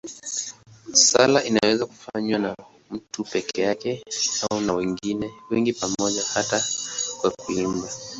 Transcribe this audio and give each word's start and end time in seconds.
Sala 0.93 1.43
inaweza 1.45 1.85
kufanywa 1.85 2.39
na 2.39 2.55
mtu 2.91 3.23
peke 3.23 3.61
yake 3.61 4.03
au 4.51 4.61
na 4.61 4.73
wengi 5.49 5.73
pamoja, 5.73 6.23
hata 6.33 6.63
kwa 7.21 7.31
kuimba. 7.31 7.89